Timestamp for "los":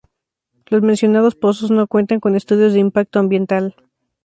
0.65-0.81